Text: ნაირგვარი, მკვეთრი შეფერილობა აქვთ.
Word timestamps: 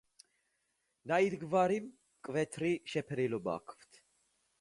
ნაირგვარი, 1.11 1.77
მკვეთრი 1.89 2.71
შეფერილობა 2.95 3.55
აქვთ. 3.61 4.01